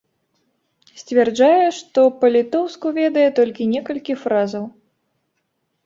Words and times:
Сцвярджае, 1.01 1.67
што 1.81 1.99
па-літоўску 2.23 2.87
ведае 2.99 3.29
толькі 3.39 3.71
некалькі 3.77 4.13
фразаў. 4.27 4.65